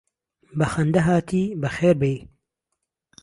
[0.57, 2.19] بە خەندە هاتی بەخێر بێی